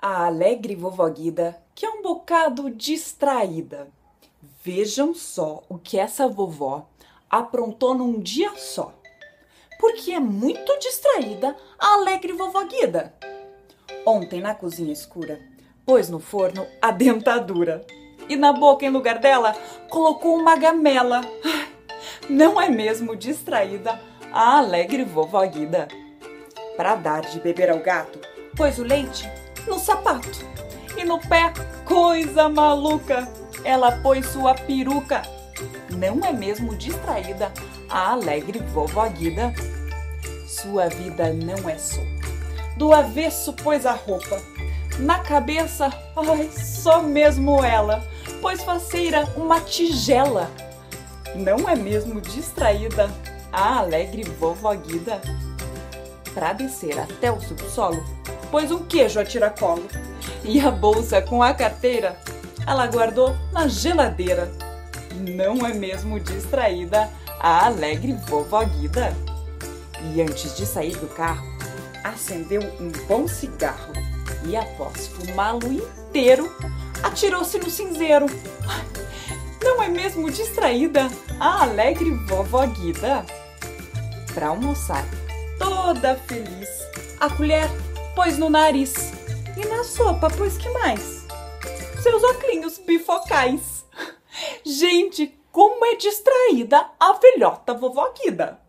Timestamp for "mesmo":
22.70-23.16, 36.32-36.74, 47.02-47.64, 51.74-52.20, 65.72-66.18, 79.88-80.30